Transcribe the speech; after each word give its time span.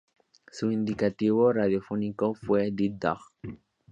Su 0.51 0.71
indicativo 0.71 1.53
radiofónico 1.53 2.33
fue 2.33 2.71
"Dead 2.71 2.93
Dog". 2.93 3.19